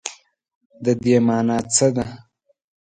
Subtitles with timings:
[0.83, 2.05] د دې مانا څه ده؟